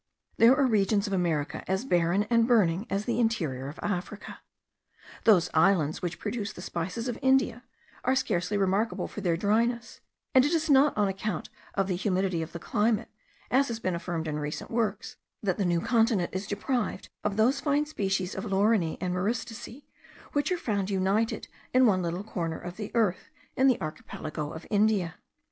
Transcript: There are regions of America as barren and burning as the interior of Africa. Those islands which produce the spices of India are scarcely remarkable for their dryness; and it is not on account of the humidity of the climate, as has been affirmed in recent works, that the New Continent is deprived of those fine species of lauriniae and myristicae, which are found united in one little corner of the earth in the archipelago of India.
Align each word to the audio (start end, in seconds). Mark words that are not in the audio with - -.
There 0.37 0.55
are 0.57 0.65
regions 0.65 1.05
of 1.05 1.13
America 1.13 1.63
as 1.67 1.85
barren 1.85 2.23
and 2.23 2.47
burning 2.47 2.87
as 2.89 3.05
the 3.05 3.19
interior 3.19 3.67
of 3.67 3.79
Africa. 3.83 4.39
Those 5.25 5.51
islands 5.53 6.01
which 6.01 6.17
produce 6.17 6.53
the 6.53 6.61
spices 6.63 7.07
of 7.07 7.19
India 7.21 7.63
are 8.03 8.15
scarcely 8.15 8.57
remarkable 8.57 9.07
for 9.07 9.21
their 9.21 9.37
dryness; 9.37 9.99
and 10.33 10.43
it 10.43 10.53
is 10.53 10.71
not 10.71 10.97
on 10.97 11.07
account 11.07 11.49
of 11.75 11.85
the 11.87 11.95
humidity 11.95 12.41
of 12.41 12.51
the 12.51 12.57
climate, 12.57 13.09
as 13.51 13.67
has 13.67 13.79
been 13.79 13.93
affirmed 13.93 14.27
in 14.27 14.39
recent 14.39 14.71
works, 14.71 15.17
that 15.43 15.59
the 15.59 15.65
New 15.65 15.81
Continent 15.81 16.31
is 16.33 16.47
deprived 16.47 17.09
of 17.23 17.37
those 17.37 17.59
fine 17.61 17.85
species 17.85 18.33
of 18.33 18.45
lauriniae 18.45 18.97
and 18.99 19.13
myristicae, 19.13 19.83
which 20.33 20.51
are 20.51 20.57
found 20.57 20.89
united 20.89 21.47
in 21.75 21.85
one 21.85 22.01
little 22.01 22.23
corner 22.23 22.57
of 22.59 22.75
the 22.77 22.89
earth 22.95 23.29
in 23.55 23.67
the 23.67 23.79
archipelago 23.79 24.51
of 24.51 24.65
India. 24.71 25.17